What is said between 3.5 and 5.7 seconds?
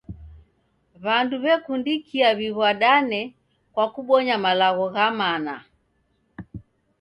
kwa kubonya malagho gha maana.